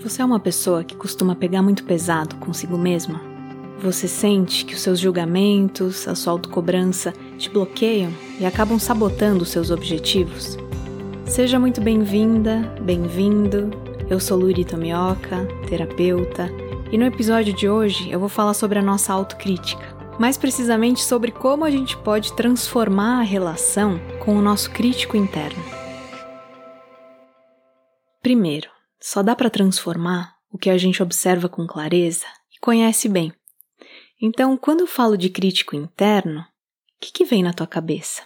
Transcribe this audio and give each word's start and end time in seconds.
Você 0.00 0.22
é 0.22 0.24
uma 0.24 0.38
pessoa 0.38 0.84
que 0.84 0.94
costuma 0.94 1.34
pegar 1.34 1.60
muito 1.60 1.82
pesado 1.82 2.36
consigo 2.36 2.78
mesma? 2.78 3.20
Você 3.80 4.06
sente 4.06 4.64
que 4.64 4.74
os 4.74 4.80
seus 4.80 5.00
julgamentos, 5.00 6.06
a 6.06 6.14
sua 6.14 6.34
autocobrança 6.34 7.12
te 7.36 7.50
bloqueiam 7.50 8.12
e 8.38 8.46
acabam 8.46 8.78
sabotando 8.78 9.42
os 9.42 9.48
seus 9.48 9.72
objetivos? 9.72 10.56
Seja 11.26 11.58
muito 11.58 11.80
bem-vinda, 11.80 12.60
bem-vindo. 12.80 13.70
Eu 14.08 14.20
sou 14.20 14.38
Luri 14.38 14.64
Tomioka, 14.64 15.44
terapeuta, 15.68 16.48
e 16.92 16.96
no 16.96 17.04
episódio 17.04 17.52
de 17.52 17.68
hoje 17.68 18.08
eu 18.08 18.20
vou 18.20 18.28
falar 18.28 18.54
sobre 18.54 18.78
a 18.78 18.82
nossa 18.82 19.12
autocrítica. 19.12 19.84
Mais 20.16 20.36
precisamente 20.36 21.02
sobre 21.02 21.32
como 21.32 21.64
a 21.64 21.70
gente 21.72 21.96
pode 21.96 22.32
transformar 22.34 23.18
a 23.18 23.24
relação 23.24 24.00
com 24.24 24.36
o 24.36 24.42
nosso 24.42 24.70
crítico 24.70 25.16
interno. 25.16 25.62
Primeiro, 28.22 28.77
só 29.00 29.22
dá 29.22 29.34
para 29.34 29.50
transformar 29.50 30.34
o 30.50 30.58
que 30.58 30.70
a 30.70 30.78
gente 30.78 31.02
observa 31.02 31.48
com 31.48 31.66
clareza 31.66 32.26
e 32.54 32.58
conhece 32.60 33.08
bem. 33.08 33.32
Então, 34.20 34.56
quando 34.56 34.80
eu 34.80 34.86
falo 34.86 35.16
de 35.16 35.30
crítico 35.30 35.76
interno, 35.76 36.40
o 36.40 36.44
que, 37.00 37.12
que 37.12 37.24
vem 37.24 37.42
na 37.42 37.52
tua 37.52 37.66
cabeça? 37.66 38.22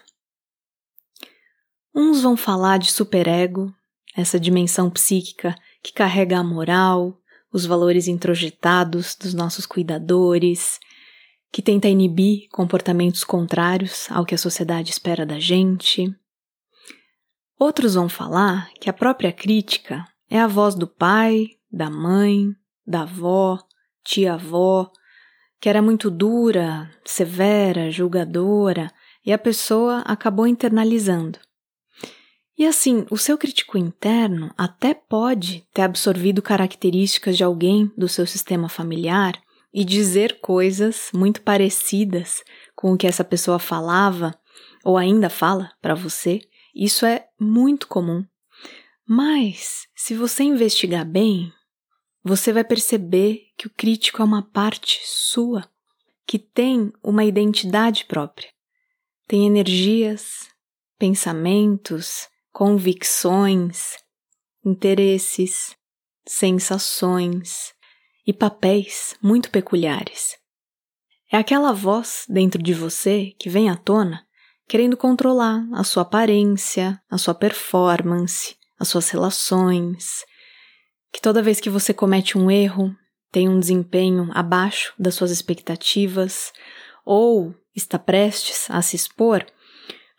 Uns 1.95 2.23
vão 2.23 2.37
falar 2.37 2.79
de 2.79 2.91
superego, 2.91 3.73
essa 4.17 4.41
dimensão 4.41 4.91
psíquica 4.91 5.55
que 5.83 5.93
carrega 5.93 6.39
a 6.39 6.45
moral, 6.45 7.19
os 7.53 7.67
valores 7.67 8.09
introjetados 8.09 9.15
dos 9.15 9.35
nossos 9.35 9.67
cuidadores, 9.67 10.81
que 11.51 11.61
tenta 11.61 11.89
inibir 11.89 12.49
comportamentos 12.51 13.23
contrários 13.25 14.11
ao 14.11 14.25
que 14.25 14.35
a 14.35 14.39
sociedade 14.39 14.91
espera 14.91 15.27
da 15.27 15.39
gente. 15.39 16.11
Outros 17.59 17.95
vão 17.95 18.09
falar 18.09 18.71
que 18.81 18.89
a 18.89 18.93
própria 18.93 19.31
crítica 19.31 20.07
é 20.33 20.41
a 20.41 20.47
voz 20.47 20.75
do 20.75 20.87
pai, 20.87 21.59
da 21.71 21.91
mãe, 21.91 22.57
da 22.87 23.03
avó, 23.03 23.59
tia-avó, 24.03 24.91
que 25.61 25.69
era 25.69 25.83
muito 25.83 26.11
dura, 26.11 26.91
severa, 27.05 27.91
julgadora, 27.91 28.91
e 29.27 29.31
a 29.31 29.37
pessoa 29.37 29.99
acabou 30.07 30.47
internalizando. 30.47 31.39
E 32.57 32.65
assim, 32.65 33.05
o 33.11 33.19
seu 33.19 33.37
crítico 33.37 33.77
interno 33.77 34.51
até 34.57 34.95
pode 34.95 35.67
ter 35.75 35.83
absorvido 35.83 36.41
características 36.41 37.37
de 37.37 37.45
alguém 37.45 37.93
do 37.95 38.09
seu 38.09 38.27
sistema 38.27 38.71
familiar 38.71 39.35
e 39.71 39.85
dizer 39.85 40.41
coisas 40.41 41.11
muito 41.13 41.43
parecidas 41.43 42.43
com 42.75 42.95
o 42.95 42.97
que 42.97 43.07
essa 43.07 43.23
pessoa 43.23 43.59
falava 43.59 44.35
ou 44.83 44.97
ainda 44.97 45.29
fala 45.29 45.71
para 45.83 45.95
você. 45.95 46.41
Isso 46.75 47.05
é 47.05 47.27
muito 47.39 47.87
comum. 47.87 48.25
Mas, 49.15 49.87
se 49.95 50.15
você 50.15 50.43
investigar 50.43 51.05
bem, 51.05 51.53
você 52.25 52.51
vai 52.51 52.65
perceber 52.65 53.43
que 53.59 53.67
o 53.67 53.71
crítico 53.71 54.23
é 54.23 54.25
uma 54.25 54.41
parte 54.41 55.03
sua, 55.05 55.69
que 56.27 56.39
tem 56.39 56.91
uma 57.05 57.23
identidade 57.23 58.07
própria. 58.07 58.49
Tem 59.29 59.47
energias, 59.47 60.49
pensamentos, 60.99 62.27
convicções, 62.51 63.99
interesses, 64.65 65.77
sensações 66.27 67.75
e 68.27 68.33
papéis 68.33 69.15
muito 69.23 69.51
peculiares. 69.51 70.39
É 71.31 71.37
aquela 71.37 71.75
voz 71.75 72.25
dentro 72.31 72.63
de 72.63 72.73
você 72.73 73.35
que 73.39 73.51
vem 73.51 73.69
à 73.69 73.77
tona 73.77 74.27
querendo 74.67 74.97
controlar 74.97 75.69
a 75.75 75.85
sua 75.85 76.03
aparência, 76.03 76.99
a 77.11 77.19
sua 77.19 77.35
performance, 77.35 78.57
as 78.83 78.89
suas 78.89 79.09
relações, 79.11 80.25
que 81.13 81.23
toda 81.23 81.41
vez 81.41 81.61
que 81.61 81.71
você 81.71 81.95
comete 81.95 82.37
um 82.37 82.51
erro, 82.51 82.93
tem 83.31 83.49
um 83.49 83.61
desempenho 83.61 84.29
abaixo 84.35 84.93
das 84.99 85.15
suas 85.15 85.31
expectativas 85.31 86.53
ou 87.05 87.55
está 87.77 87.97
prestes 87.97 88.69
a 88.69 88.83
se 88.83 88.97
expor, 88.97 89.47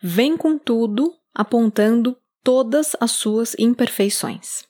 vem 0.02 0.34
com 0.34 0.58
tudo 0.58 1.14
apontando 1.34 2.18
todas 2.42 2.96
as 2.98 3.10
suas 3.10 3.54
imperfeições. 3.58 4.64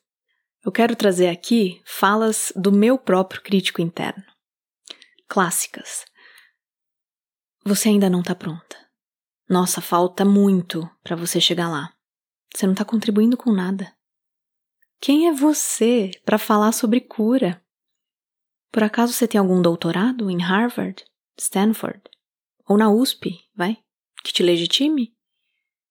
Eu 0.64 0.72
quero 0.72 0.96
trazer 0.96 1.28
aqui 1.28 1.80
falas 1.84 2.52
do 2.56 2.72
meu 2.72 2.98
próprio 2.98 3.42
crítico 3.42 3.80
interno. 3.80 4.24
Clássicas. 5.28 6.04
Você 7.64 7.90
ainda 7.90 8.10
não 8.10 8.20
está 8.20 8.34
pronta. 8.34 8.76
Nossa, 9.48 9.80
falta 9.80 10.24
muito 10.24 10.90
para 11.04 11.14
você 11.14 11.40
chegar 11.40 11.68
lá. 11.68 11.93
Você 12.54 12.66
não 12.66 12.72
está 12.72 12.84
contribuindo 12.84 13.36
com 13.36 13.52
nada. 13.52 13.92
Quem 15.00 15.28
é 15.28 15.32
você 15.32 16.10
para 16.24 16.38
falar 16.38 16.72
sobre 16.72 17.00
cura? 17.00 17.60
Por 18.70 18.82
acaso 18.82 19.12
você 19.12 19.26
tem 19.26 19.38
algum 19.38 19.60
doutorado 19.60 20.30
em 20.30 20.40
Harvard, 20.40 21.04
Stanford 21.36 22.00
ou 22.66 22.78
na 22.78 22.90
USP, 22.90 23.38
vai? 23.54 23.78
Que 24.22 24.32
te 24.32 24.42
legitime? 24.42 25.12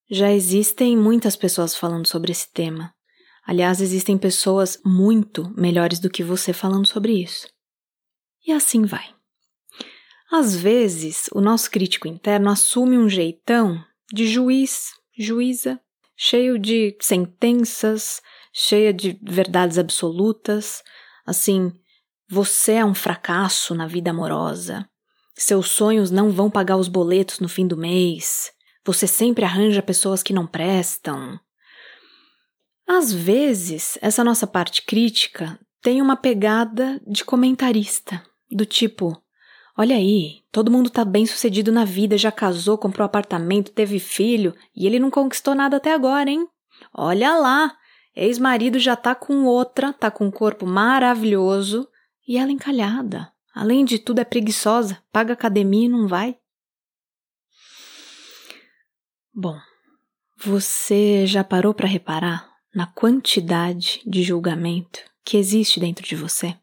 Já 0.10 0.32
existem 0.32 0.98
muitas 0.98 1.36
pessoas 1.36 1.76
falando 1.76 2.08
sobre 2.08 2.32
esse 2.32 2.52
tema. 2.52 2.94
Aliás, 3.46 3.82
existem 3.82 4.18
pessoas 4.18 4.80
muito 4.86 5.54
melhores 5.56 6.00
do 6.00 6.10
que 6.10 6.24
você 6.24 6.54
falando 6.54 6.88
sobre 6.88 7.22
isso. 7.22 7.48
E 8.46 8.52
assim 8.52 8.84
vai. 8.84 9.14
Às 10.32 10.56
vezes, 10.56 11.30
o 11.34 11.42
nosso 11.42 11.70
crítico 11.70 12.08
interno 12.08 12.50
assume 12.50 12.98
um 12.98 13.10
jeitão 13.10 13.84
de 14.12 14.28
juiz, 14.28 14.92
juíza, 15.18 15.80
cheio 16.26 16.58
de 16.58 16.96
sentenças, 17.02 18.22
cheia 18.54 18.94
de 18.94 19.20
verdades 19.22 19.78
absolutas, 19.78 20.82
assim, 21.26 21.74
você 22.30 22.74
é 22.76 22.86
um 22.86 22.96
fracasso 22.96 23.76
na 23.76 23.88
vida 23.88 24.12
amorosa, 24.12 24.88
seus 25.36 25.72
sonhos 25.72 26.12
não 26.12 26.32
vão 26.32 26.50
pagar 26.50 26.78
os 26.78 26.88
boletos 26.88 27.42
no 27.42 27.50
fim 27.50 27.68
do 27.68 27.76
mês, 27.76 28.54
você 28.86 29.06
sempre 29.06 29.44
arranja 29.44 29.82
pessoas 29.82 30.24
que 30.24 30.32
não 30.32 30.48
prestam. 30.48 31.38
Às 32.88 33.12
vezes, 33.12 33.98
essa 34.02 34.24
nossa 34.24 34.48
parte 34.48 34.82
crítica 34.84 35.60
tem 35.82 36.02
uma 36.02 36.16
pegada 36.16 37.02
de 37.06 37.26
comentarista, 37.26 38.24
do 38.50 38.66
tipo: 38.66 39.22
Olha 39.76 39.96
aí, 39.96 40.44
todo 40.52 40.70
mundo 40.70 40.90
tá 40.90 41.04
bem 41.04 41.26
sucedido 41.26 41.72
na 41.72 41.84
vida, 41.84 42.16
já 42.16 42.32
casou, 42.32 42.78
comprou 42.78 43.04
apartamento, 43.04 43.72
teve 43.72 43.98
filho 43.98 44.56
e 44.76 44.86
ele 44.86 45.00
não 45.00 45.10
conquistou 45.10 45.56
nada 45.56 45.78
até 45.78 45.94
agora, 45.94 46.30
hein? 46.30 46.48
Olha 46.94 47.36
lá, 47.36 47.76
ex-marido 48.16 48.78
já 48.78 48.96
tá 48.96 49.16
com 49.16 49.46
outra, 49.46 49.92
tá 49.92 50.12
com 50.12 50.26
um 50.26 50.32
corpo 50.32 50.68
maravilhoso 50.68 51.88
e 52.28 52.38
ela 52.38 52.52
encalhada. 52.52 53.32
Além 53.54 53.84
de 53.84 53.98
tudo, 53.98 54.20
é 54.20 54.24
preguiçosa, 54.24 55.02
paga 55.12 55.34
academia 55.34 55.86
e 55.86 55.90
não 55.90 56.08
vai. 56.08 56.38
Bom, 59.34 59.58
você 60.38 61.26
já 61.26 61.44
parou 61.44 61.74
para 61.74 61.88
reparar 61.88 62.48
na 62.76 62.86
quantidade 62.86 64.02
de 64.06 64.22
julgamento 64.22 65.00
que 65.24 65.38
existe 65.38 65.80
dentro 65.80 66.06
de 66.06 66.16
você? 66.16 66.56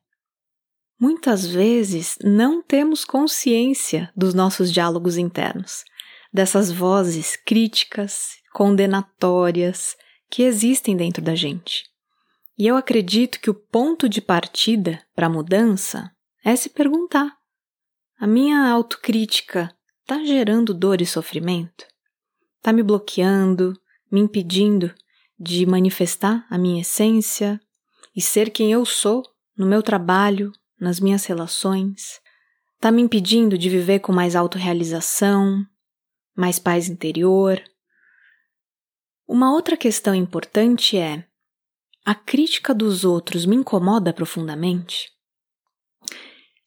Muitas 1.00 1.47
vezes 1.47 2.19
não 2.22 2.61
temos 2.61 3.06
consciência 3.06 4.12
dos 4.15 4.34
nossos 4.34 4.71
diálogos 4.71 5.16
internos, 5.16 5.83
dessas 6.31 6.71
vozes 6.71 7.37
críticas, 7.37 8.33
condenatórias 8.53 9.97
que 10.28 10.43
existem 10.43 10.94
dentro 10.94 11.22
da 11.22 11.34
gente. 11.34 11.84
E 12.59 12.66
eu 12.66 12.77
acredito 12.77 13.41
que 13.41 13.49
o 13.49 13.55
ponto 13.55 14.11
de 14.11 14.21
partida 14.21 15.03
para 15.15 15.27
a 15.27 15.31
mudança 15.31 16.11
é 16.44 16.55
se 16.55 16.69
perguntar: 16.69 17.34
a 18.19 18.27
minha 18.27 18.69
autocrítica 18.69 19.75
está 20.03 20.22
gerando 20.22 20.75
dor 20.75 21.00
e 21.00 21.06
sofrimento? 21.06 21.87
Está 22.59 22.75
me 22.75 22.82
bloqueando, 22.82 23.72
me 24.12 24.21
impedindo 24.21 24.94
de 25.38 25.65
manifestar 25.65 26.47
a 26.50 26.59
minha 26.59 26.82
essência 26.82 27.59
e 28.15 28.21
ser 28.21 28.50
quem 28.50 28.71
eu 28.71 28.84
sou 28.84 29.22
no 29.56 29.65
meu 29.65 29.82
trabalho, 29.82 30.52
nas 30.81 30.99
minhas 30.99 31.27
relações, 31.27 32.21
está 32.77 32.91
me 32.91 33.03
impedindo 33.03 33.59
de 33.59 33.69
viver 33.69 34.00
com 34.00 34.12
mais 34.12 34.35
autorrealização, 34.35 35.65
mais 36.35 36.59
paz 36.59 36.88
interior. 36.88 37.62
Uma 39.29 39.53
outra 39.53 39.77
questão 39.77 40.15
importante 40.15 40.97
é: 40.97 41.25
a 42.05 42.15
crítica 42.15 42.73
dos 42.75 43.05
outros 43.05 43.44
me 43.44 43.56
incomoda 43.56 44.12
profundamente? 44.12 45.11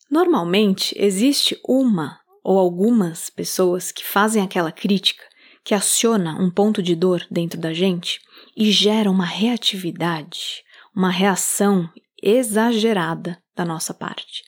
Normalmente 0.09 0.93
existe 0.95 1.59
uma 1.67 2.19
ou 2.43 2.59
algumas 2.59 3.31
pessoas 3.31 3.91
que 3.91 4.05
fazem 4.05 4.43
aquela 4.43 4.71
crítica 4.71 5.23
que 5.63 5.73
aciona 5.73 6.39
um 6.39 6.51
ponto 6.51 6.83
de 6.83 6.93
dor 6.95 7.25
dentro 7.31 7.59
da 7.59 7.73
gente 7.73 8.19
e 8.55 8.69
gera 8.69 9.09
uma 9.09 9.25
reatividade, 9.25 10.63
uma 10.95 11.09
reação 11.09 11.89
exagerada 12.23 13.37
da 13.55 13.65
nossa 13.65 13.93
parte. 13.93 14.43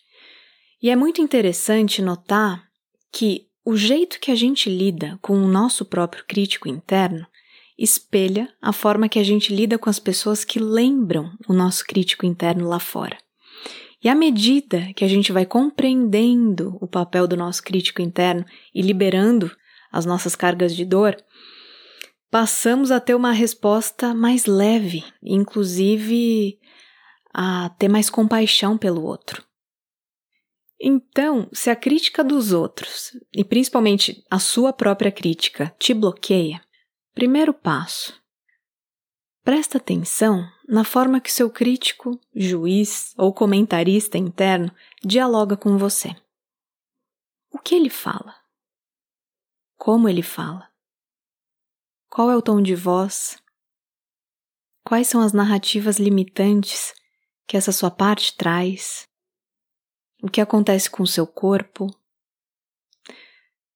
E 0.81 0.89
é 0.89 0.95
muito 0.95 1.21
interessante 1.21 2.01
notar 2.01 2.63
que 3.11 3.47
o 3.65 3.75
jeito 3.75 4.19
que 4.19 4.31
a 4.31 4.35
gente 4.35 4.69
lida 4.69 5.17
com 5.21 5.37
o 5.37 5.47
nosso 5.47 5.83
próprio 5.85 6.23
crítico 6.27 6.69
interno 6.69 7.25
espelha 7.77 8.47
a 8.61 8.71
forma 8.71 9.09
que 9.09 9.19
a 9.19 9.23
gente 9.23 9.53
lida 9.53 9.77
com 9.77 9.89
as 9.89 9.99
pessoas 9.99 10.45
que 10.45 10.59
lembram 10.59 11.31
o 11.47 11.53
nosso 11.53 11.83
crítico 11.85 12.25
interno 12.25 12.67
lá 12.67 12.79
fora. 12.79 13.17
E 14.03 14.07
à 14.07 14.15
medida 14.15 14.93
que 14.95 15.03
a 15.03 15.07
gente 15.07 15.31
vai 15.31 15.45
compreendendo 15.45 16.77
o 16.79 16.87
papel 16.87 17.27
do 17.27 17.35
nosso 17.35 17.63
crítico 17.63 18.01
interno 18.01 18.45
e 18.73 18.81
liberando 18.81 19.51
as 19.91 20.05
nossas 20.05 20.35
cargas 20.35 20.75
de 20.75 20.85
dor, 20.85 21.17
passamos 22.29 22.91
a 22.91 22.99
ter 22.99 23.15
uma 23.15 23.31
resposta 23.31 24.13
mais 24.13 24.45
leve, 24.45 25.03
inclusive 25.23 26.59
a 27.37 27.67
ter 27.77 27.89
mais 27.89 28.09
compaixão 28.09 28.77
pelo 28.77 29.03
outro. 29.03 29.45
Então, 30.79 31.49
se 31.51 31.69
a 31.69 31.75
crítica 31.75 32.23
dos 32.23 32.53
outros, 32.53 33.11
e 33.33 33.43
principalmente 33.43 34.23
a 34.31 34.39
sua 34.39 34.71
própria 34.71 35.11
crítica, 35.11 35.75
te 35.77 35.93
bloqueia, 35.93 36.63
primeiro 37.13 37.53
passo: 37.53 38.17
presta 39.43 39.77
atenção 39.77 40.49
na 40.65 40.85
forma 40.85 41.19
que 41.19 41.31
seu 41.31 41.49
crítico, 41.49 42.17
juiz 42.33 43.13
ou 43.17 43.33
comentarista 43.33 44.17
interno 44.17 44.73
dialoga 45.03 45.57
com 45.57 45.77
você. 45.77 46.15
O 47.51 47.59
que 47.59 47.75
ele 47.75 47.89
fala? 47.89 48.33
Como 49.77 50.07
ele 50.07 50.23
fala? 50.23 50.69
Qual 52.09 52.31
é 52.31 52.35
o 52.37 52.41
tom 52.41 52.61
de 52.61 52.75
voz? 52.75 53.37
Quais 54.85 55.07
são 55.07 55.19
as 55.19 55.33
narrativas 55.33 55.99
limitantes 55.99 56.93
que 57.47 57.57
essa 57.57 57.71
sua 57.71 57.91
parte 57.91 58.35
traz? 58.35 59.07
o 60.25 60.29
que 60.29 60.41
acontece 60.41 60.89
com 60.89 61.03
o 61.03 61.07
seu 61.07 61.27
corpo. 61.27 61.87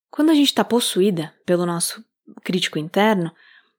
Quando 0.10 0.32
a 0.32 0.34
gente 0.34 0.48
está 0.48 0.64
possuída 0.64 1.32
pelo 1.46 1.64
nosso 1.64 2.04
crítico 2.44 2.80
interno, 2.80 3.32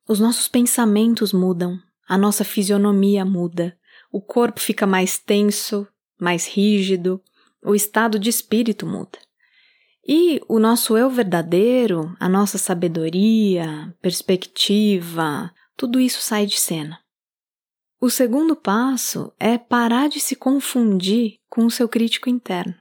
os 0.08 0.20
nossos 0.20 0.46
pensamentos 0.46 1.32
mudam, 1.32 1.80
a 2.08 2.16
nossa 2.16 2.44
fisionomia 2.44 3.24
muda, 3.24 3.76
o 4.12 4.20
corpo 4.20 4.60
fica 4.60 4.86
mais 4.86 5.18
tenso, 5.18 5.86
mais 6.18 6.46
rígido, 6.46 7.20
o 7.60 7.74
estado 7.74 8.20
de 8.20 8.30
espírito 8.30 8.86
muda. 8.86 9.18
E 10.06 10.40
o 10.48 10.60
nosso 10.60 10.96
eu 10.96 11.10
verdadeiro, 11.10 12.16
a 12.20 12.28
nossa 12.28 12.56
sabedoria, 12.56 13.94
perspectiva, 14.00 15.52
tudo 15.76 16.00
isso 16.00 16.22
sai 16.22 16.46
de 16.46 16.58
cena. 16.58 17.00
O 18.02 18.08
segundo 18.08 18.56
passo 18.56 19.30
é 19.38 19.58
parar 19.58 20.08
de 20.08 20.20
se 20.20 20.34
confundir 20.34 21.34
com 21.50 21.66
o 21.66 21.70
seu 21.70 21.86
crítico 21.86 22.30
interno. 22.30 22.74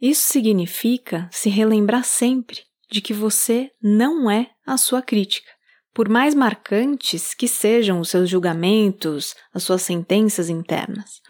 Isso 0.00 0.26
significa 0.32 1.28
se 1.30 1.48
relembrar 1.48 2.02
sempre 2.02 2.62
de 2.90 3.00
que 3.00 3.14
você 3.14 3.70
não 3.80 4.28
é 4.28 4.50
a 4.66 4.76
sua 4.76 5.00
crítica. 5.00 5.48
Por 5.94 6.08
mais 6.08 6.34
marcantes 6.34 7.34
que 7.34 7.46
sejam 7.46 8.00
os 8.00 8.08
seus 8.08 8.28
julgamentos, 8.28 9.36
as 9.54 9.62
suas 9.62 9.82
sentenças 9.82 10.48
internas, 10.48 11.20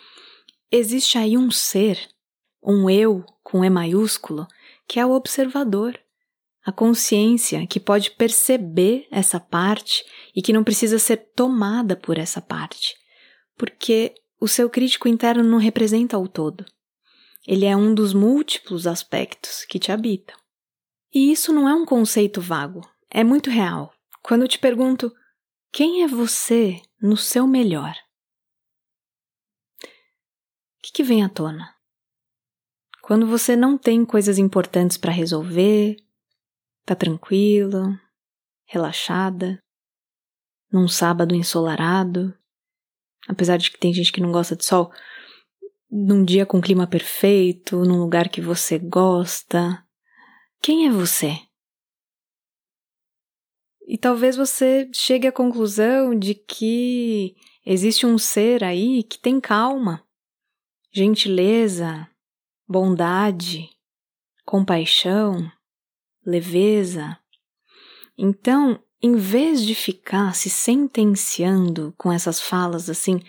existe 0.70 1.19
aí 1.19 1.37
um 1.37 1.50
ser, 1.50 1.99
um 2.65 2.88
eu 2.88 3.26
com 3.43 3.62
E 3.62 3.69
maiúsculo, 3.69 4.47
que 4.88 4.99
é 4.99 5.05
o 5.05 5.12
observador, 5.12 6.00
a 6.65 6.73
consciência 6.73 7.67
que 7.67 7.79
pode 7.79 8.12
perceber 8.12 9.06
essa 9.11 9.38
parte 9.38 10.03
e 10.35 10.41
que 10.41 10.53
não 10.53 10.65
precisa 10.65 10.99
ser 10.99 11.19
tomada 11.37 11.94
por 11.94 12.17
essa 12.17 12.41
parte 12.41 13.02
porque 13.57 14.15
o 14.41 14.49
seu 14.49 14.69
crítico 14.69 15.09
interno 15.09 15.43
não 15.43 15.59
representa 15.59 16.19
o 16.19 16.29
todo. 16.29 16.65
Ele 17.47 17.65
é 17.65 17.77
um 17.77 17.95
dos 17.95 18.13
múltiplos 18.13 18.87
aspectos 18.87 19.65
que 19.65 19.79
te 19.79 19.91
habitam. 19.91 20.37
E 21.15 21.31
isso 21.31 21.53
não 21.53 21.69
é 21.69 21.75
um 21.75 21.85
conceito 21.85 22.41
vago, 22.41 22.81
é 23.11 23.23
muito 23.23 23.51
real. 23.51 23.93
Quando 24.23 24.43
eu 24.43 24.49
te 24.49 24.59
pergunto 24.59 25.13
quem 25.71 26.03
é 26.03 26.07
você 26.07 26.81
no 27.01 27.17
seu 27.17 27.47
melhor, 27.47 27.95
o 29.83 30.83
que, 30.83 30.93
que 30.93 31.03
vem 31.03 31.23
à 31.23 31.29
tona? 31.29 31.75
Quando 33.03 33.27
você 33.27 33.57
não 33.57 33.77
tem 33.77 34.05
coisas 34.05 34.39
importantes 34.39 34.97
para 34.97 35.13
resolver, 35.13 35.97
tá 36.85 36.95
tranquilo, 36.95 37.99
relaxada, 38.65 39.59
num 40.71 40.89
sábado 40.89 41.35
ensolarado, 41.35 42.35
apesar 43.29 43.57
de 43.57 43.71
que 43.71 43.79
tem 43.79 43.93
gente 43.93 44.13
que 44.13 44.21
não 44.21 44.33
gosta 44.33 44.57
de 44.57 44.65
sol, 44.65 44.93
num 45.91 46.25
dia 46.25 46.47
com 46.47 46.61
clima 46.61 46.87
perfeito, 46.87 47.85
num 47.85 47.99
lugar 47.99 48.29
que 48.29 48.41
você 48.41 48.79
gosta. 48.79 49.85
Quem 50.61 50.87
é 50.87 50.91
você? 50.91 51.39
E 53.87 53.99
talvez 53.99 54.37
você 54.37 54.89
chegue 54.93 55.27
à 55.27 55.33
conclusão 55.33 56.19
de 56.19 56.35
que 56.35 57.35
existe 57.67 58.07
um 58.07 58.17
ser 58.17 58.65
aí 58.65 59.03
que 59.03 59.19
tem 59.19 59.41
calma, 59.41 60.03
gentileza, 60.91 62.09
bondade, 62.67 63.69
compaixão, 64.47 65.51
leveza. 66.25 67.19
Então, 68.17 68.83
em 69.03 69.17
vez 69.17 69.65
de 69.65 69.75
ficar 69.75 70.35
se 70.35 70.49
sentenciando 70.49 71.93
com 71.99 72.13
essas 72.13 72.41
falas 72.41 72.89
assim, 72.89 73.21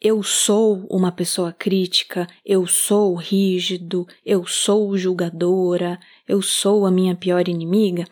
eu 0.00 0.22
sou 0.22 0.86
uma 0.90 1.10
pessoa 1.10 1.52
crítica, 1.52 2.28
eu 2.44 2.66
sou 2.66 3.14
rígido, 3.14 4.06
eu 4.24 4.46
sou 4.46 4.96
julgadora, 4.96 5.98
eu 6.28 6.40
sou 6.40 6.86
a 6.86 6.90
minha 6.90 7.16
pior 7.16 7.48
inimiga, 7.48 8.06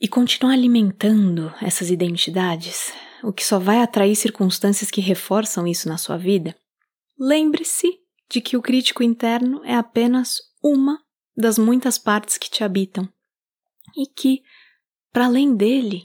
e 0.00 0.06
continuar 0.06 0.52
alimentando 0.52 1.52
essas 1.60 1.90
identidades, 1.90 2.92
o 3.24 3.32
que 3.32 3.44
só 3.44 3.58
vai 3.58 3.80
atrair 3.80 4.14
circunstâncias 4.14 4.90
que 4.90 5.00
reforçam 5.00 5.66
isso 5.66 5.88
na 5.88 5.98
sua 5.98 6.16
vida, 6.16 6.54
lembre-se 7.18 7.98
de 8.30 8.40
que 8.40 8.56
o 8.56 8.62
crítico 8.62 9.02
interno 9.02 9.64
é 9.64 9.74
apenas 9.74 10.36
uma 10.62 11.00
das 11.36 11.58
muitas 11.58 11.98
partes 11.98 12.38
que 12.38 12.50
te 12.50 12.62
habitam 12.62 13.08
e 13.96 14.06
que 14.06 14.42
para 15.12 15.26
além 15.26 15.54
dele, 15.54 16.04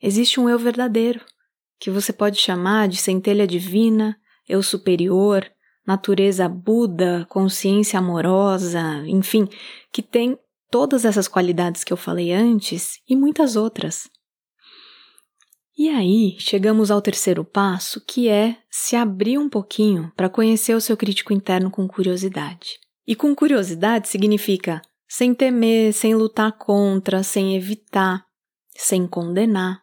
existe 0.00 0.40
um 0.40 0.48
eu 0.48 0.58
verdadeiro, 0.58 1.20
que 1.78 1.90
você 1.90 2.12
pode 2.12 2.38
chamar 2.38 2.88
de 2.88 2.96
centelha 2.96 3.46
divina, 3.46 4.16
eu 4.48 4.62
superior, 4.62 5.50
natureza 5.86 6.48
Buda, 6.48 7.26
consciência 7.28 7.98
amorosa, 7.98 8.80
enfim, 9.06 9.48
que 9.92 10.02
tem 10.02 10.38
todas 10.70 11.04
essas 11.04 11.28
qualidades 11.28 11.84
que 11.84 11.92
eu 11.92 11.96
falei 11.96 12.32
antes 12.32 13.00
e 13.08 13.14
muitas 13.14 13.56
outras. 13.56 14.08
E 15.76 15.88
aí 15.88 16.36
chegamos 16.38 16.90
ao 16.90 17.02
terceiro 17.02 17.44
passo, 17.44 18.00
que 18.00 18.28
é 18.28 18.56
se 18.70 18.94
abrir 18.94 19.38
um 19.38 19.48
pouquinho 19.48 20.12
para 20.16 20.28
conhecer 20.28 20.74
o 20.74 20.80
seu 20.80 20.96
crítico 20.96 21.32
interno 21.32 21.70
com 21.70 21.86
curiosidade. 21.88 22.78
E 23.06 23.16
com 23.16 23.34
curiosidade 23.34 24.08
significa 24.08 24.80
sem 25.08 25.34
temer, 25.34 25.92
sem 25.92 26.14
lutar 26.14 26.52
contra, 26.52 27.22
sem 27.22 27.56
evitar, 27.56 28.24
sem 28.76 29.06
condenar, 29.06 29.82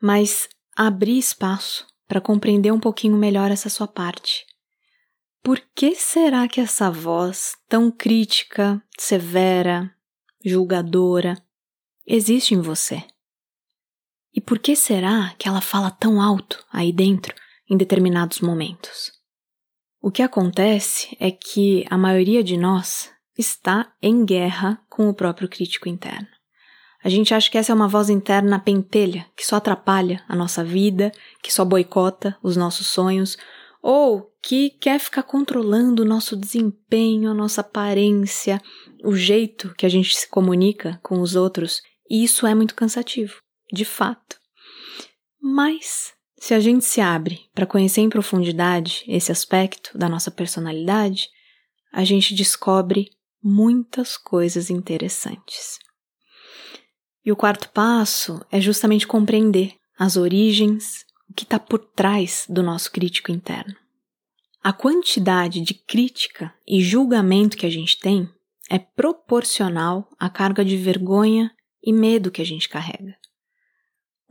mas 0.00 0.48
abrir 0.76 1.18
espaço 1.18 1.86
para 2.06 2.20
compreender 2.20 2.72
um 2.72 2.80
pouquinho 2.80 3.16
melhor 3.16 3.50
essa 3.50 3.68
sua 3.68 3.88
parte. 3.88 4.44
Por 5.42 5.60
que 5.74 5.94
será 5.94 6.46
que 6.46 6.60
essa 6.60 6.90
voz 6.90 7.56
tão 7.68 7.90
crítica, 7.90 8.82
severa, 8.98 9.92
julgadora 10.44 11.42
existe 12.06 12.54
em 12.54 12.60
você? 12.60 13.02
E 14.34 14.40
por 14.40 14.58
que 14.58 14.74
será 14.76 15.34
que 15.38 15.48
ela 15.48 15.60
fala 15.60 15.90
tão 15.90 16.22
alto 16.22 16.64
aí 16.72 16.92
dentro 16.92 17.34
em 17.68 17.76
determinados 17.76 18.40
momentos? 18.40 19.12
O 20.00 20.10
que 20.10 20.22
acontece 20.22 21.16
é 21.20 21.30
que 21.30 21.84
a 21.90 21.98
maioria 21.98 22.42
de 22.42 22.56
nós 22.56 23.12
está 23.36 23.94
em 24.00 24.24
guerra 24.24 24.82
com 24.88 25.08
o 25.08 25.14
próprio 25.14 25.48
crítico 25.48 25.88
interno. 25.88 26.31
A 27.04 27.08
gente 27.08 27.34
acha 27.34 27.50
que 27.50 27.58
essa 27.58 27.72
é 27.72 27.74
uma 27.74 27.88
voz 27.88 28.08
interna 28.08 28.60
pentelha, 28.60 29.26
que 29.36 29.44
só 29.44 29.56
atrapalha 29.56 30.22
a 30.28 30.36
nossa 30.36 30.62
vida, 30.62 31.10
que 31.42 31.52
só 31.52 31.64
boicota 31.64 32.36
os 32.42 32.56
nossos 32.56 32.86
sonhos, 32.86 33.36
ou 33.82 34.32
que 34.40 34.70
quer 34.70 35.00
ficar 35.00 35.24
controlando 35.24 36.02
o 36.02 36.06
nosso 36.06 36.36
desempenho, 36.36 37.30
a 37.30 37.34
nossa 37.34 37.60
aparência, 37.60 38.62
o 39.04 39.16
jeito 39.16 39.74
que 39.74 39.84
a 39.84 39.88
gente 39.88 40.14
se 40.14 40.28
comunica 40.28 41.00
com 41.02 41.20
os 41.20 41.34
outros, 41.34 41.82
e 42.08 42.22
isso 42.22 42.46
é 42.46 42.54
muito 42.54 42.74
cansativo, 42.74 43.34
de 43.72 43.84
fato. 43.84 44.36
Mas, 45.40 46.12
se 46.38 46.54
a 46.54 46.60
gente 46.60 46.84
se 46.84 47.00
abre 47.00 47.40
para 47.52 47.66
conhecer 47.66 48.00
em 48.00 48.08
profundidade 48.08 49.04
esse 49.08 49.32
aspecto 49.32 49.98
da 49.98 50.08
nossa 50.08 50.30
personalidade, 50.30 51.28
a 51.92 52.04
gente 52.04 52.34
descobre 52.34 53.10
muitas 53.42 54.16
coisas 54.16 54.70
interessantes. 54.70 55.78
E 57.24 57.30
o 57.30 57.36
quarto 57.36 57.68
passo 57.70 58.44
é 58.50 58.60
justamente 58.60 59.06
compreender 59.06 59.74
as 59.98 60.16
origens, 60.16 61.04
o 61.28 61.34
que 61.34 61.44
está 61.44 61.58
por 61.58 61.78
trás 61.78 62.44
do 62.48 62.62
nosso 62.62 62.90
crítico 62.90 63.30
interno. 63.30 63.76
A 64.62 64.72
quantidade 64.72 65.60
de 65.60 65.74
crítica 65.74 66.54
e 66.66 66.80
julgamento 66.80 67.56
que 67.56 67.66
a 67.66 67.70
gente 67.70 67.98
tem 67.98 68.28
é 68.68 68.78
proporcional 68.78 70.08
à 70.18 70.28
carga 70.28 70.64
de 70.64 70.76
vergonha 70.76 71.52
e 71.82 71.92
medo 71.92 72.30
que 72.30 72.40
a 72.40 72.46
gente 72.46 72.68
carrega. 72.68 73.16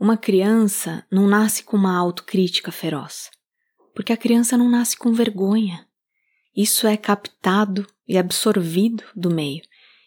uma 0.00 0.16
criança 0.16 1.06
não 1.10 1.28
nasce 1.28 1.62
com 1.62 1.76
uma 1.76 1.96
autocrítica 1.96 2.72
feroz, 2.72 3.30
porque 3.94 4.12
a 4.12 4.16
criança 4.16 4.56
não 4.56 4.68
nasce 4.68 4.96
com 4.96 5.12
vergonha. 5.12 5.86
Isso 6.56 6.88
é 6.88 6.96
captado 6.96 7.86
e 8.08 8.18
absorvido 8.18 9.04
do 9.14 9.30
meio 9.30 9.62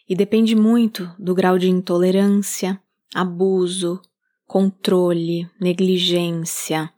e 0.08 0.14
depende 0.14 0.54
muito 0.54 1.12
do 1.18 1.34
grau 1.34 1.58
de 1.58 1.68
intolerância, 1.68 2.80
abuso, 3.14 4.00
controle, 4.46 5.48
negligência, 5.60 6.90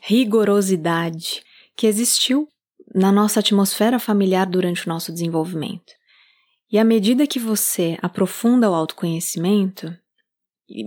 rigorosidade 0.00 1.42
que 1.76 1.86
existiu 1.86 2.48
na 2.94 3.10
nossa 3.10 3.40
atmosfera 3.40 3.98
familiar 3.98 4.46
durante 4.46 4.86
o 4.86 4.88
nosso 4.88 5.12
desenvolvimento. 5.12 5.92
E 6.70 6.78
à 6.78 6.84
medida 6.84 7.26
que 7.26 7.38
você 7.38 7.98
aprofunda 8.00 8.70
o 8.70 8.74
autoconhecimento, 8.74 9.94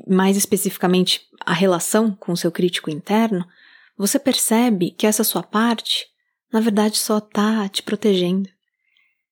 mais 0.08 0.36
especificamente 0.36 1.22
a 1.46 1.54
relação 1.54 2.12
com 2.12 2.32
o 2.32 2.38
seu 2.38 2.52
crítico 2.52 2.90
interno, 2.90 3.46
você 3.98 4.20
percebe 4.20 4.92
que 4.92 5.08
essa 5.08 5.24
sua 5.24 5.44
parte, 5.44 6.06
na 6.52 6.60
verdade, 6.60 6.98
só 6.98 7.20
está 7.20 7.68
te 7.70 7.84
protegendo. 7.84 8.50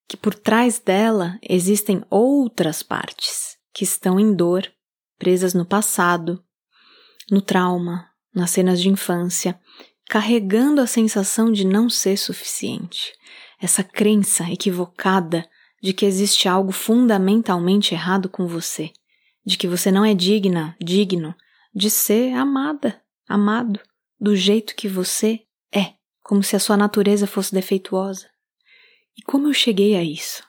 Que 0.07 0.15
por 0.15 0.35
trás 0.35 0.79
dela 0.79 1.39
existem 1.41 2.03
outras 2.09 2.83
partes 2.83 3.57
que 3.73 3.83
estão 3.83 4.19
em 4.19 4.33
dor, 4.33 4.71
presas 5.17 5.53
no 5.53 5.65
passado, 5.65 6.43
no 7.29 7.41
trauma, 7.41 8.09
nas 8.33 8.51
cenas 8.51 8.79
de 8.79 8.89
infância, 8.89 9.59
carregando 10.07 10.81
a 10.81 10.87
sensação 10.87 11.51
de 11.51 11.65
não 11.65 11.89
ser 11.89 12.17
suficiente, 12.17 13.13
essa 13.59 13.83
crença 13.83 14.49
equivocada 14.51 15.47
de 15.81 15.93
que 15.93 16.05
existe 16.05 16.47
algo 16.47 16.71
fundamentalmente 16.71 17.93
errado 17.93 18.29
com 18.29 18.47
você, 18.47 18.91
de 19.45 19.57
que 19.57 19.67
você 19.67 19.91
não 19.91 20.05
é 20.05 20.13
digna, 20.13 20.75
digno 20.79 21.35
de 21.73 21.89
ser 21.89 22.33
amada, 22.33 23.01
amado, 23.27 23.79
do 24.19 24.35
jeito 24.35 24.75
que 24.75 24.87
você 24.87 25.41
é, 25.73 25.93
como 26.23 26.41
se 26.41 26.55
a 26.55 26.59
sua 26.59 26.77
natureza 26.77 27.27
fosse 27.27 27.53
defeituosa. 27.53 28.29
E 29.17 29.21
como 29.23 29.47
eu 29.47 29.53
cheguei 29.53 29.95
a 29.95 30.03
isso? 30.03 30.43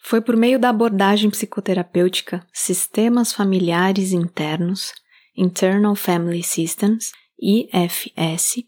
Foi 0.00 0.20
por 0.20 0.36
meio 0.36 0.58
da 0.58 0.68
abordagem 0.68 1.30
psicoterapêutica 1.30 2.46
Sistemas 2.52 3.32
Familiares 3.32 4.12
Internos, 4.12 4.92
Internal 5.36 5.94
Family 5.94 6.42
Systems, 6.42 7.12
IFS, 7.40 8.62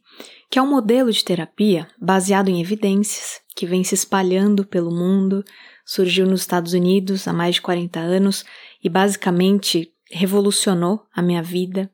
que 0.50 0.58
é 0.58 0.62
um 0.62 0.68
modelo 0.68 1.12
de 1.12 1.24
terapia 1.24 1.86
baseado 2.00 2.48
em 2.48 2.60
evidências 2.60 3.40
que 3.54 3.66
vem 3.66 3.84
se 3.84 3.94
espalhando 3.94 4.64
pelo 4.64 4.90
mundo, 4.90 5.44
surgiu 5.84 6.26
nos 6.26 6.40
Estados 6.40 6.72
Unidos 6.72 7.28
há 7.28 7.32
mais 7.32 7.56
de 7.56 7.62
40 7.62 8.00
anos 8.00 8.44
e 8.82 8.88
basicamente 8.88 9.92
revolucionou 10.10 11.02
a 11.14 11.22
minha 11.22 11.42
vida, 11.42 11.90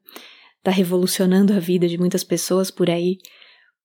está 0.58 0.70
revolucionando 0.70 1.52
a 1.52 1.58
vida 1.58 1.86
de 1.88 1.98
muitas 1.98 2.24
pessoas 2.24 2.70
por 2.70 2.90
aí, 2.90 3.18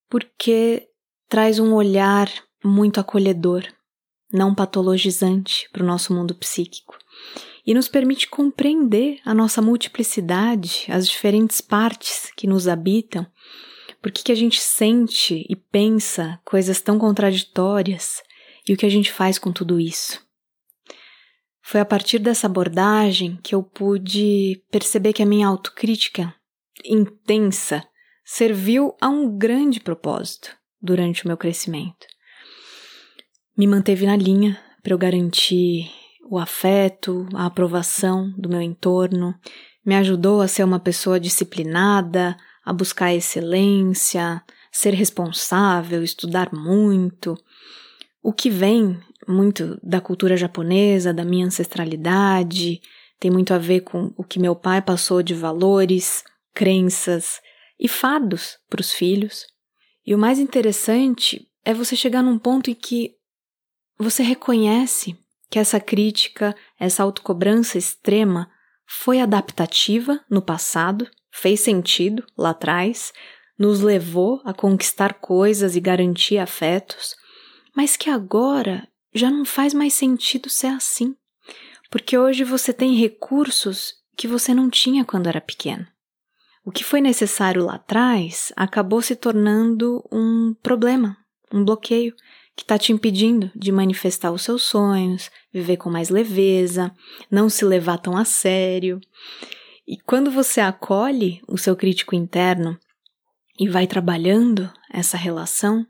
porque 0.09 0.88
traz 1.29 1.59
um 1.59 1.74
olhar 1.74 2.29
muito 2.67 3.00
acolhedor, 3.00 3.63
não 4.31 4.53
patologizante 4.53 5.69
para 5.71 5.83
o 5.83 5.86
nosso 5.86 6.13
mundo 6.13 6.36
psíquico 6.36 6.97
e 7.65 7.74
nos 7.74 7.88
permite 7.88 8.27
compreender 8.27 9.19
a 9.25 9.33
nossa 9.33 9.62
multiplicidade, 9.62 10.86
as 10.89 11.07
diferentes 11.07 11.59
partes 11.59 12.31
que 12.36 12.47
nos 12.47 12.67
habitam, 12.67 13.25
por 14.01 14.12
que 14.12 14.31
a 14.31 14.36
gente 14.36 14.62
sente 14.62 15.45
e 15.50 15.55
pensa 15.55 16.39
coisas 16.45 16.79
tão 16.79 16.97
contraditórias 16.97 18.21
e 18.67 18.74
o 18.74 18.77
que 18.77 18.86
a 18.86 18.89
gente 18.89 19.12
faz 19.12 19.38
com 19.38 19.51
tudo 19.51 19.79
isso. 19.79 20.25
Foi 21.62 21.81
a 21.81 21.86
partir 21.86 22.19
dessa 22.19 22.47
abordagem 22.47 23.38
que 23.43 23.53
eu 23.53 23.62
pude 23.62 24.63
perceber 24.71 25.12
que 25.12 25.21
a 25.21 25.25
minha 25.25 25.47
autocrítica 25.47 26.33
intensa 26.86 27.86
serviu 28.24 28.95
a 29.01 29.09
um 29.09 29.38
grande 29.38 29.81
propósito 29.81 30.55
durante 30.81 31.25
o 31.25 31.27
meu 31.27 31.36
crescimento. 31.36 32.07
Me 33.58 33.66
manteve 33.66 34.06
na 34.06 34.16
linha 34.16 34.56
para 34.84 34.94
eu 34.94 35.00
garantir 35.00 35.92
o 36.30 36.38
afeto, 36.38 37.28
a 37.34 37.48
aprovação 37.48 38.32
do 38.38 38.48
meu 38.48 38.62
entorno, 38.62 39.34
me 39.84 39.96
ajudou 39.96 40.42
a 40.42 40.48
ser 40.48 40.64
uma 40.64 40.80
pessoa 40.80 41.20
disciplinada, 41.20 42.38
a 42.64 42.72
buscar 42.72 43.16
excelência, 43.16 44.44
ser 44.72 44.94
responsável, 44.94 46.04
estudar 46.04 46.54
muito. 46.54 47.36
O 48.22 48.32
que 48.32 48.48
vem 48.48 49.00
muito 49.28 49.80
da 49.82 50.00
cultura 50.00 50.38
japonesa, 50.38 51.12
da 51.12 51.26
minha 51.26 51.48
ancestralidade, 51.48 52.80
tem 53.20 53.32
muito 53.32 53.56
a 53.56 53.58
ver 53.58 53.82
com 53.82 54.14
o 54.16 54.24
que 54.24 54.38
meu 54.38 54.56
pai 54.56 54.84
passou 54.84 55.24
de 55.24 55.34
valores, 55.34 56.24
crenças 56.54 57.42
e 57.80 57.88
fardos 57.88 58.60
para 58.70 58.82
os 58.82 58.92
filhos. 58.92 59.48
E 60.06 60.14
o 60.14 60.18
mais 60.18 60.38
interessante 60.38 61.48
é 61.66 61.74
você 61.74 61.96
chegar 61.96 62.22
num 62.22 62.38
ponto 62.38 62.70
em 62.70 62.76
que 62.76 63.16
você 63.98 64.24
reconhece 64.24 65.18
que 65.50 65.60
essa 65.60 65.80
crítica, 65.80 66.56
essa 66.80 67.04
autocobrança 67.04 67.77
extrema 67.77 68.51
foi 68.86 69.20
adaptativa 69.20 70.24
no 70.30 70.42
passado, 70.42 71.10
fez 71.32 71.62
sentido 71.62 72.25
lá 72.38 72.51
atrás, 72.51 73.12
nos 73.58 73.82
levou 73.82 74.42
a 74.46 74.54
conquistar 74.54 75.16
coisas 75.16 75.75
e 75.75 75.80
garantir 75.80 76.38
afetos, 76.38 77.16
mas 77.75 77.98
que 77.98 78.10
agora 78.10 78.88
já 79.13 79.32
não 79.32 79.46
faz 79.46 79.74
mais 79.74 79.94
sentido 79.94 80.50
ser 80.50 80.68
assim, 80.68 81.16
porque 81.89 82.18
hoje 82.18 82.44
você 82.44 82.72
tem 82.72 82.96
recursos 82.96 83.96
que 84.16 84.27
você 84.27 84.54
não 84.54 84.70
tinha 84.70 85.06
quando 85.06 85.27
era 85.27 85.42
pequeno. 85.42 85.88
O 86.63 86.72
que 86.72 86.84
foi 86.84 87.00
necessário 87.00 87.63
lá 87.63 87.75
atrás 87.75 88.51
acabou 88.56 89.01
se 89.01 89.16
tornando 89.16 90.04
um 90.12 90.54
problema, 90.62 91.18
um 91.51 91.63
bloqueio, 91.63 92.13
que 92.58 92.64
está 92.64 92.76
te 92.76 92.92
impedindo 92.92 93.52
de 93.56 93.72
manifestar 93.72 94.32
os 94.32 94.42
seus 94.42 94.64
sonhos, 94.64 95.30
viver 95.54 95.78
com 95.78 95.92
mais 95.92 96.10
leveza, 96.10 96.92
não 97.30 97.50
se 97.52 97.64
levar 97.64 98.00
tão 98.00 98.18
a 98.18 98.26
sério. 98.26 99.00
E 99.88 99.96
quando 99.96 100.32
você 100.32 100.60
acolhe 100.60 101.40
o 101.48 101.56
seu 101.56 101.76
crítico 101.76 102.16
interno 102.16 102.76
e 103.60 103.70
vai 103.70 103.86
trabalhando 103.86 104.74
essa 104.92 105.16
relação, 105.16 105.86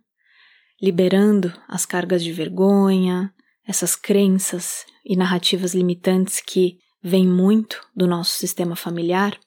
liberando 0.82 1.54
as 1.70 1.86
cargas 1.86 2.22
de 2.22 2.34
vergonha, 2.34 3.34
essas 3.66 3.96
crenças 3.96 4.86
e 5.06 5.16
narrativas 5.16 5.74
limitantes 5.74 6.42
que 6.42 6.80
vêm 7.02 7.26
muito 7.26 7.82
do 7.96 8.06
nosso 8.06 8.32
sistema 8.32 8.76
familiar, 8.76 9.40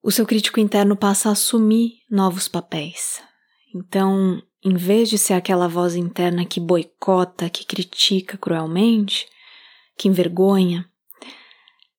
o 0.00 0.12
seu 0.12 0.24
crítico 0.24 0.60
interno 0.60 0.96
passa 0.96 1.28
a 1.28 1.32
assumir 1.32 1.94
novos 2.08 2.46
papéis. 2.46 3.20
Então, 3.74 4.40
em 4.66 4.74
vez 4.74 5.08
de 5.08 5.16
ser 5.16 5.34
aquela 5.34 5.68
voz 5.68 5.94
interna 5.94 6.44
que 6.44 6.58
boicota, 6.58 7.48
que 7.48 7.64
critica 7.64 8.36
cruelmente, 8.36 9.28
que 9.96 10.08
envergonha, 10.08 10.90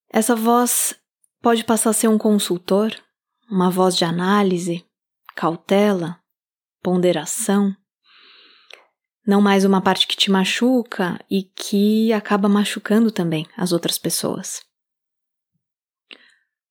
essa 0.10 0.36
voz 0.36 0.94
pode 1.42 1.64
passar 1.64 1.92
a 1.92 1.94
ser 1.94 2.10
um 2.10 2.18
consultor, 2.18 2.94
uma 3.50 3.72
voz 3.72 3.96
de 3.96 4.04
análise, 4.04 4.86
cautela, 5.34 6.20
ponderação, 6.84 7.74
não 9.26 9.40
mais 9.40 9.64
uma 9.64 9.80
parte 9.80 10.06
que 10.06 10.18
te 10.18 10.30
machuca 10.30 11.18
e 11.32 11.44
que 11.44 12.12
acaba 12.12 12.50
machucando 12.50 13.12
também 13.12 13.48
as 13.56 13.72
outras 13.72 13.98
pessoas. 13.98 14.62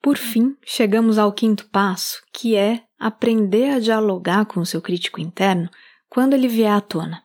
Por 0.02 0.18
fim, 0.18 0.54
chegamos 0.62 1.16
ao 1.16 1.32
quinto 1.32 1.66
passo, 1.70 2.22
que 2.34 2.54
é 2.54 2.84
aprender 2.98 3.70
a 3.70 3.78
dialogar 3.78 4.44
com 4.44 4.60
o 4.60 4.66
seu 4.66 4.82
crítico 4.82 5.22
interno 5.22 5.70
quando 6.16 6.32
ele 6.32 6.48
vier 6.48 6.72
à 6.72 6.80
tona. 6.80 7.22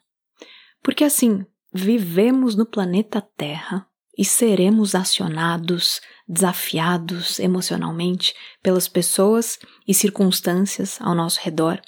Porque 0.84 1.06
assim, 1.06 1.46
vivemos 1.74 2.58
no 2.58 2.66
planeta 2.66 3.22
Terra 3.22 3.88
e 4.18 4.26
seremos 4.26 4.96
acionados, 4.96 6.02
desafiados 6.28 7.40
emocionalmente 7.40 8.36
pelas 8.62 8.90
pessoas 8.90 9.58
e 9.88 9.94
circunstâncias 9.94 11.00
ao 11.00 11.16
nosso 11.16 11.40
redor, 11.42 11.80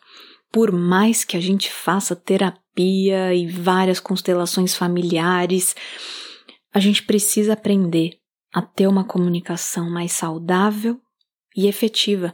por 0.49 0.71
mais 0.71 1.25
que 1.25 1.35
a 1.35 1.41
gente 1.41 1.69
faça 1.69 2.15
terapia 2.15 3.33
e 3.33 3.47
várias 3.47 3.99
constelações 3.99 4.73
familiares, 4.73 5.75
a 6.73 6.79
gente 6.79 7.03
precisa 7.03 7.51
aprender 7.51 8.17
a 8.53 8.61
ter 8.61 8.87
uma 8.87 9.03
comunicação 9.03 9.89
mais 9.89 10.13
saudável 10.13 11.01
e 11.53 11.67
efetiva, 11.67 12.31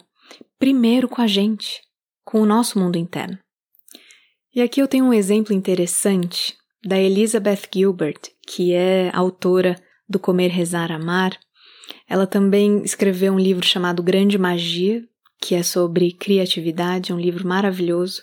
primeiro 0.60 1.10
com 1.10 1.24
a 1.24 1.28
gente, 1.28 1.82
com 2.24 2.40
o 2.40 2.46
nosso 2.46 2.78
mundo 2.78 3.00
interno. 3.00 3.40
E 4.54 4.62
aqui 4.62 4.82
eu 4.82 4.88
tenho 4.88 5.06
um 5.06 5.14
exemplo 5.14 5.54
interessante 5.54 6.58
da 6.84 6.98
Elizabeth 6.98 7.62
Gilbert, 7.74 8.20
que 8.48 8.74
é 8.74 9.12
autora 9.14 9.76
do 10.08 10.20
Comer, 10.20 10.50
Rezar, 10.50 10.92
Amar. 10.92 11.38
Ela 12.08 12.26
também 12.26 12.82
escreveu 12.84 13.34
um 13.34 13.40
livro 13.40 13.66
chamado 13.66 14.02
Grande 14.02 14.38
Magia, 14.38 15.04
que 15.42 15.56
é 15.56 15.62
sobre 15.62 16.12
criatividade, 16.14 17.14
um 17.14 17.20
livro 17.20 17.48
maravilhoso. 17.48 18.22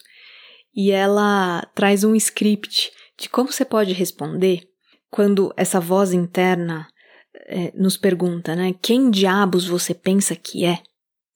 E 0.74 0.90
ela 0.90 1.62
traz 1.74 2.04
um 2.04 2.14
script 2.14 2.92
de 3.18 3.28
como 3.28 3.52
você 3.52 3.64
pode 3.64 3.92
responder 3.92 4.68
quando 5.10 5.52
essa 5.56 5.80
voz 5.80 6.12
interna 6.12 6.88
é, 7.46 7.72
nos 7.74 7.96
pergunta, 7.96 8.54
né? 8.56 8.74
Quem 8.82 9.10
diabos 9.10 9.66
você 9.66 9.94
pensa 9.94 10.34
que 10.34 10.64
é? 10.64 10.82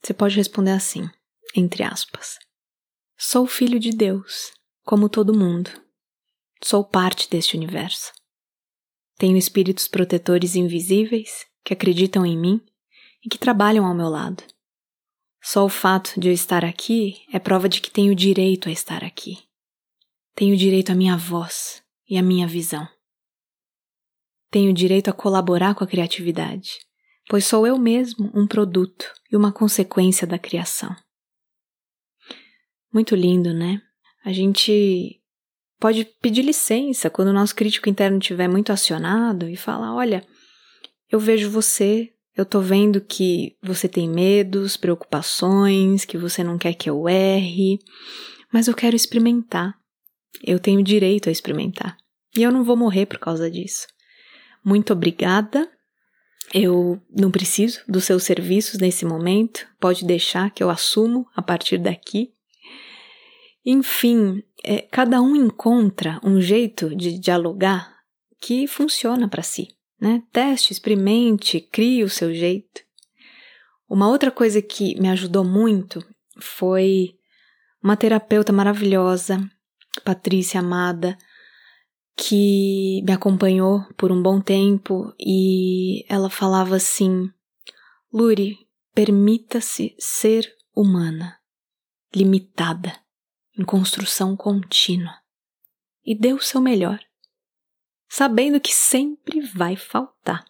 você 0.03 0.15
pode 0.15 0.37
responder 0.37 0.73
assim, 0.73 1.09
entre 1.55 1.83
aspas: 1.83 2.39
Sou 3.17 3.47
filho 3.47 3.79
de 3.79 3.91
Deus, 3.91 4.53
como 4.91 5.09
todo 5.09 5.39
mundo. 5.39 5.71
Sou 6.65 6.85
parte 6.85 7.31
deste 7.31 7.57
universo. 7.57 8.13
Tenho 9.17 9.37
espíritos 9.37 9.87
protetores 9.87 10.57
invisíveis 10.57 11.47
que 11.65 11.73
acreditam 11.73 12.27
em 12.27 12.37
mim 12.37 12.61
e 13.25 13.29
que 13.29 13.39
trabalham 13.39 13.87
ao 13.87 13.95
meu 13.95 14.09
lado. 14.09 14.43
Só 15.41 15.65
o 15.65 15.69
fato 15.69 16.19
de 16.19 16.27
eu 16.27 16.33
estar 16.33 16.65
aqui 16.65 17.25
é 17.33 17.39
prova 17.39 17.69
de 17.69 17.81
que 17.81 17.89
tenho 17.89 18.17
direito 18.17 18.69
a 18.69 18.73
estar 18.73 19.05
aqui. 19.05 19.39
Tenho 20.35 20.57
direito 20.57 20.91
à 20.91 20.97
minha 20.97 21.17
voz 21.17 21.85
e 22.09 22.19
à 22.19 22.23
minha 22.23 22.49
visão. 22.49 22.89
Tenho 24.51 24.75
direito 24.75 25.09
a 25.09 25.13
colaborar 25.13 25.77
com 25.77 25.85
a 25.85 25.87
criatividade, 25.87 26.81
pois 27.29 27.47
sou 27.47 27.65
eu 27.65 27.79
mesmo 27.79 28.29
um 28.35 28.45
produto 28.45 29.07
e 29.31 29.37
uma 29.37 29.53
consequência 29.53 30.27
da 30.27 30.37
criação. 30.37 30.93
Muito 32.93 33.15
lindo, 33.15 33.55
né? 33.55 33.81
A 34.25 34.33
gente 34.33 35.21
pode 35.79 36.05
pedir 36.21 36.43
licença 36.43 37.09
quando 37.09 37.29
o 37.29 37.33
nosso 37.33 37.55
crítico 37.55 37.89
interno 37.89 38.19
estiver 38.19 38.49
muito 38.49 38.73
acionado 38.73 39.49
e 39.49 39.57
falar: 39.57 39.95
olha, 39.95 40.25
eu 41.11 41.19
vejo 41.19 41.50
você, 41.50 42.12
eu 42.37 42.45
tô 42.45 42.61
vendo 42.61 43.00
que 43.00 43.57
você 43.62 43.89
tem 43.89 44.09
medos, 44.09 44.77
preocupações, 44.77 46.05
que 46.05 46.17
você 46.17 46.45
não 46.45 46.57
quer 46.57 46.75
que 46.75 46.89
eu 46.89 47.09
erre, 47.09 47.79
mas 48.53 48.69
eu 48.69 48.75
quero 48.75 48.95
experimentar. 48.95 49.75
Eu 50.43 50.59
tenho 50.59 50.83
direito 50.83 51.29
a 51.29 51.33
experimentar. 51.33 51.97
E 52.37 52.43
eu 52.43 52.53
não 52.53 52.65
vou 52.65 52.77
morrer 52.77 53.07
por 53.07 53.19
causa 53.19 53.50
disso. 53.50 53.87
Muito 54.65 54.93
obrigada. 54.93 55.69
Eu 56.55 57.00
não 57.11 57.31
preciso 57.31 57.81
dos 57.87 58.05
seus 58.05 58.23
serviços 58.23 58.79
nesse 58.79 59.05
momento. 59.05 59.67
Pode 59.79 60.05
deixar 60.05 60.50
que 60.50 60.62
eu 60.62 60.71
assumo 60.71 61.27
a 61.35 61.43
partir 61.43 61.79
daqui. 61.79 62.33
Enfim, 63.64 64.43
é, 64.64 64.83
cada 64.83 65.21
um 65.21 65.37
encontra 65.37 66.21
um 66.25 66.40
jeito 66.40 66.95
de 66.95 67.19
dialogar 67.19 67.95
que 68.40 68.67
funciona 68.67 69.29
para 69.29 69.43
si. 69.43 69.69
Né? 70.00 70.23
Teste, 70.33 70.73
experimente, 70.73 71.61
crie 71.61 72.02
o 72.02 72.09
seu 72.09 72.33
jeito. 72.33 72.81
Uma 73.88 74.09
outra 74.09 74.31
coisa 74.31 74.62
que 74.62 74.99
me 75.00 75.09
ajudou 75.11 75.45
muito 75.45 76.02
foi 76.38 77.14
uma 77.83 77.97
terapeuta 77.97 78.52
maravilhosa, 78.52 79.38
Patrícia 80.05 80.61
Amada, 80.61 81.19
que 82.17 83.02
me 83.05 83.12
acompanhou 83.12 83.85
por 83.97 84.11
um 84.11 84.23
bom 84.23 84.40
tempo 84.40 85.12
e 85.19 86.05
ela 86.09 86.31
falava 86.31 86.76
assim: 86.76 87.31
Luri, 88.12 88.59
permita-se 88.95 89.95
ser 89.99 90.50
humana, 90.75 91.38
limitada 92.14 93.00
em 93.61 93.64
construção 93.64 94.35
contínua 94.35 95.14
e 96.02 96.14
dê 96.14 96.33
o 96.33 96.40
seu 96.40 96.62
melhor, 96.62 96.99
sabendo 98.09 98.59
que 98.59 98.73
sempre 98.75 99.40
vai 99.40 99.76
faltar. 99.76 100.47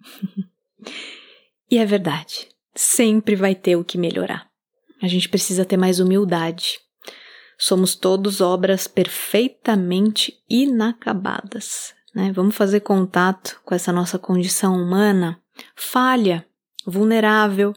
e 1.70 1.78
é 1.78 1.86
verdade, 1.86 2.48
sempre 2.74 3.36
vai 3.36 3.54
ter 3.54 3.76
o 3.76 3.84
que 3.84 3.96
melhorar. 3.96 4.50
A 5.00 5.06
gente 5.06 5.28
precisa 5.28 5.64
ter 5.64 5.76
mais 5.76 6.00
humildade. 6.00 6.80
Somos 7.56 7.94
todos 7.94 8.40
obras 8.40 8.88
perfeitamente 8.88 10.42
inacabadas. 10.48 11.94
Né? 12.12 12.32
Vamos 12.32 12.56
fazer 12.56 12.80
contato 12.80 13.60
com 13.64 13.74
essa 13.74 13.92
nossa 13.92 14.18
condição 14.18 14.74
humana 14.74 15.40
falha, 15.76 16.46
vulnerável, 16.86 17.74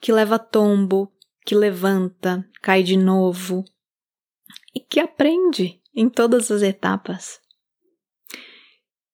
que 0.00 0.10
leva 0.10 0.38
tombo, 0.38 1.12
que 1.44 1.54
levanta, 1.54 2.44
cai 2.62 2.82
de 2.82 2.96
novo, 2.96 3.64
e 4.78 4.80
que 4.80 5.00
aprende 5.00 5.80
em 5.92 6.08
todas 6.08 6.52
as 6.52 6.62
etapas. 6.62 7.40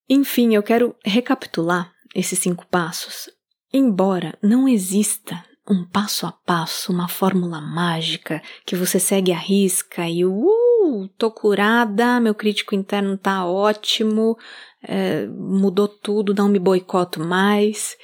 Enfim, 0.07 0.55
eu 0.55 0.63
quero 0.63 0.95
recapitular 1.03 1.91
esses 2.15 2.39
cinco 2.39 2.67
passos. 2.67 3.31
Embora 3.73 4.39
não 4.43 4.69
exista 4.69 5.43
um 5.67 5.83
passo 5.83 6.27
a 6.27 6.33
passo, 6.33 6.93
uma 6.93 7.09
fórmula 7.09 7.63
mágica 7.63 8.43
que 8.67 8.77
você 8.77 9.01
segue 9.01 9.33
a 9.33 9.39
risca 9.39 10.07
e 10.07 10.23
uh, 10.23 11.09
tô 11.17 11.31
curada, 11.31 12.21
meu 12.21 12.35
crítico 12.35 12.75
interno 12.75 13.17
tá 13.17 13.47
ótimo, 13.47 14.37
é, 14.83 15.27
mudou 15.27 15.89
tudo, 15.89 16.35
não 16.35 16.47
me 16.47 16.59
boicoto 16.59 17.21
mais. 17.21 17.97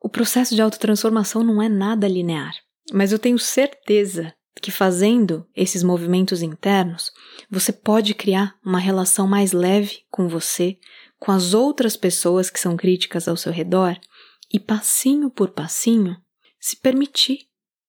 O 0.00 0.08
processo 0.08 0.54
de 0.54 0.62
autotransformação 0.62 1.42
não 1.42 1.60
é 1.60 1.68
nada 1.68 2.06
linear, 2.06 2.54
mas 2.92 3.10
eu 3.10 3.18
tenho 3.18 3.38
certeza 3.40 4.32
que 4.60 4.70
fazendo 4.70 5.46
esses 5.54 5.82
movimentos 5.82 6.42
internos, 6.42 7.10
você 7.50 7.72
pode 7.72 8.14
criar 8.14 8.54
uma 8.64 8.78
relação 8.78 9.26
mais 9.26 9.52
leve 9.52 10.04
com 10.10 10.28
você, 10.28 10.78
com 11.18 11.32
as 11.32 11.54
outras 11.54 11.96
pessoas 11.96 12.50
que 12.50 12.60
são 12.60 12.76
críticas 12.76 13.28
ao 13.28 13.36
seu 13.36 13.52
redor 13.52 13.98
e 14.52 14.60
passinho 14.60 15.30
por 15.30 15.50
passinho 15.50 16.16
se 16.60 16.76
permitir 16.76 17.48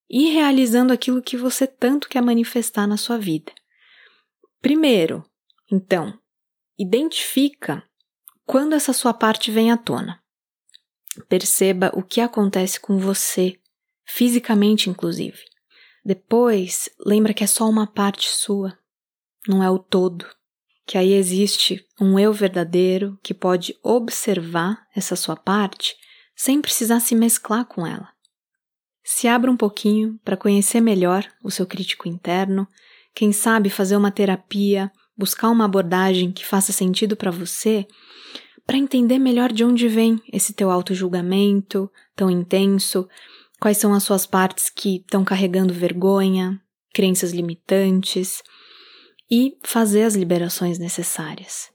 ir 0.09 0.31
realizando 0.33 0.93
aquilo 0.93 1.21
que 1.21 1.35
você 1.35 1.67
tanto 1.67 2.07
quer 2.07 2.21
manifestar 2.21 2.87
na 2.87 2.97
sua 2.97 3.17
vida. 3.17 3.51
Primeiro, 4.61 5.25
então, 5.71 6.17
identifica 6.77 7.83
quando 8.45 8.73
essa 8.73 8.93
sua 8.93 9.13
parte 9.13 9.51
vem 9.51 9.71
à 9.71 9.77
tona. 9.77 10.21
Perceba 11.27 11.91
o 11.93 12.01
que 12.01 12.21
acontece 12.21 12.79
com 12.79 12.97
você, 12.97 13.59
fisicamente 14.05 14.89
inclusive. 14.89 15.52
Depois, 16.05 16.89
lembra 17.05 17.33
que 17.33 17.43
é 17.43 17.47
só 17.47 17.69
uma 17.69 17.87
parte 17.87 18.27
sua, 18.29 18.77
não 19.47 19.63
é 19.63 19.69
o 19.69 19.79
todo. 19.79 20.25
Que 20.85 20.97
aí 20.97 21.13
existe 21.13 21.85
um 21.99 22.19
eu 22.19 22.33
verdadeiro 22.33 23.17
que 23.23 23.33
pode 23.33 23.77
observar 23.81 24.85
essa 24.93 25.15
sua 25.15 25.35
parte 25.35 25.95
sem 26.35 26.61
precisar 26.61 26.99
se 26.99 27.15
mesclar 27.15 27.65
com 27.65 27.87
ela. 27.87 28.09
Se 29.03 29.27
abra 29.27 29.49
um 29.51 29.57
pouquinho 29.57 30.19
para 30.23 30.37
conhecer 30.37 30.81
melhor 30.81 31.25
o 31.43 31.51
seu 31.51 31.65
crítico 31.65 32.07
interno, 32.07 32.67
quem 33.13 33.31
sabe 33.31 33.69
fazer 33.69 33.95
uma 33.95 34.11
terapia, 34.11 34.91
buscar 35.15 35.49
uma 35.49 35.65
abordagem 35.65 36.31
que 36.31 36.45
faça 36.45 36.71
sentido 36.71 37.15
para 37.15 37.31
você, 37.31 37.85
para 38.65 38.77
entender 38.77 39.19
melhor 39.19 39.51
de 39.51 39.63
onde 39.63 39.87
vem 39.87 40.21
esse 40.31 40.53
teu 40.53 40.71
auto-julgamento 40.71 41.91
tão 42.15 42.29
intenso 42.29 43.07
Quais 43.63 43.77
são 43.77 43.93
as 43.93 44.03
suas 44.03 44.25
partes 44.25 44.69
que 44.69 44.97
estão 44.97 45.23
carregando 45.23 45.73
vergonha, 45.73 46.59
crenças 46.93 47.31
limitantes 47.31 48.43
e 49.31 49.57
fazer 49.63 50.03
as 50.03 50.15
liberações 50.15 50.77
necessárias. 50.77 51.69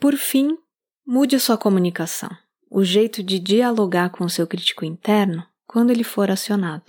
Por 0.00 0.16
fim, 0.16 0.58
mude 1.06 1.36
a 1.36 1.38
sua 1.38 1.56
comunicação, 1.56 2.28
o 2.68 2.82
jeito 2.82 3.22
de 3.22 3.38
dialogar 3.38 4.10
com 4.10 4.24
o 4.24 4.28
seu 4.28 4.48
crítico 4.48 4.84
interno 4.84 5.46
quando 5.64 5.90
ele 5.90 6.02
for 6.02 6.28
acionado. 6.28 6.86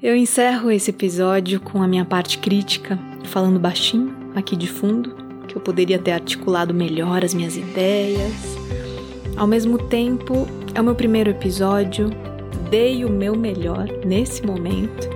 Eu 0.00 0.14
encerro 0.14 0.70
esse 0.70 0.90
episódio 0.90 1.58
com 1.58 1.82
a 1.82 1.88
minha 1.88 2.04
parte 2.04 2.38
crítica, 2.38 2.96
falando 3.24 3.58
baixinho 3.58 4.16
aqui 4.36 4.54
de 4.54 4.68
fundo, 4.68 5.16
que 5.48 5.56
eu 5.56 5.60
poderia 5.60 5.98
ter 5.98 6.12
articulado 6.12 6.72
melhor 6.72 7.24
as 7.24 7.34
minhas 7.34 7.56
ideias. 7.56 8.32
Ao 9.36 9.48
mesmo 9.48 9.88
tempo, 9.88 10.46
é 10.72 10.80
o 10.80 10.84
meu 10.84 10.94
primeiro 10.94 11.30
episódio, 11.30 12.10
dei 12.74 13.04
o 13.04 13.08
meu 13.08 13.36
melhor 13.36 13.86
nesse 14.04 14.44
momento 14.44 15.08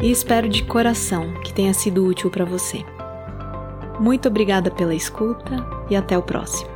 e 0.00 0.12
espero 0.12 0.48
de 0.48 0.62
coração 0.62 1.34
que 1.42 1.52
tenha 1.52 1.74
sido 1.74 2.06
útil 2.06 2.30
para 2.30 2.44
você. 2.44 2.84
Muito 3.98 4.28
obrigada 4.28 4.70
pela 4.70 4.94
escuta 4.94 5.56
e 5.90 5.96
até 5.96 6.16
o 6.16 6.22
próximo. 6.22 6.73